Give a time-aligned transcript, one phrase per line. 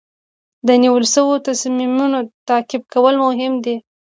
[0.67, 3.75] د نیول شوو تصمیمونو تعقیب کول مهم دي.